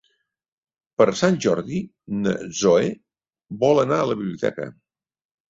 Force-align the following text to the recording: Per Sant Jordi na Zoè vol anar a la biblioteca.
Per 1.01 1.05
Sant 1.19 1.37
Jordi 1.45 1.81
na 2.23 2.33
Zoè 2.61 2.89
vol 3.67 3.83
anar 3.85 4.01
a 4.01 4.09
la 4.15 4.19
biblioteca. 4.25 4.69